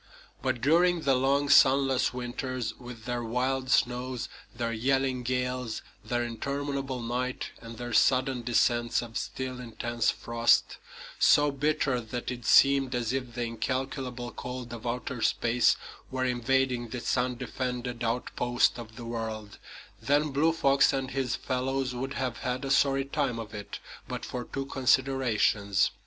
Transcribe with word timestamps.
But 0.41 0.61
during 0.61 1.01
the 1.01 1.13
long, 1.13 1.47
sunless 1.47 2.11
winters, 2.11 2.73
with 2.79 3.05
their 3.05 3.23
wild 3.23 3.69
snows, 3.69 4.29
their 4.51 4.73
yelling 4.73 5.21
gales, 5.21 5.83
their 6.03 6.23
interminable 6.23 7.03
night, 7.03 7.51
and 7.61 7.77
their 7.77 7.93
sudden 7.93 8.41
descents 8.41 9.03
of 9.03 9.15
still, 9.15 9.59
intense 9.59 10.09
frost, 10.09 10.79
so 11.19 11.51
bitter 11.51 12.01
that 12.01 12.31
it 12.31 12.45
seemed 12.47 12.95
as 12.95 13.13
if 13.13 13.35
the 13.35 13.43
incalculable 13.43 14.31
cold 14.31 14.73
of 14.73 14.87
outer 14.87 15.21
space 15.21 15.77
were 16.09 16.25
invading 16.25 16.87
this 16.87 17.15
undefended 17.15 18.03
outpost 18.03 18.79
of 18.79 18.95
the 18.95 19.05
world, 19.05 19.59
then 20.01 20.31
Blue 20.31 20.51
Fox 20.51 20.93
and 20.93 21.11
his 21.11 21.35
fellows 21.35 21.93
would 21.93 22.15
have 22.15 22.39
had 22.39 22.65
a 22.65 22.71
sorry 22.71 23.05
time 23.05 23.37
of 23.37 23.53
it 23.53 23.77
but 24.07 24.25
for 24.25 24.45
two 24.45 24.65
considerations. 24.65 25.91